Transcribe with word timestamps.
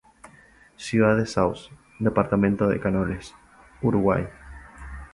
Ciudad 0.77 1.15
de 1.15 1.27
Sauce, 1.27 1.69
Departamento 1.99 2.67
de 2.67 2.79
Canelones, 2.79 3.35
Uruguay. 3.83 4.27